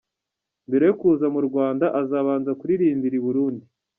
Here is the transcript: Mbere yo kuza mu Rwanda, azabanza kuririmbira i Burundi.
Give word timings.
Mbere 0.67 0.83
yo 0.89 0.95
kuza 1.01 1.25
mu 1.35 1.41
Rwanda, 1.47 1.85
azabanza 2.01 2.51
kuririmbira 2.59 3.15
i 3.19 3.23
Burundi. 3.25 3.65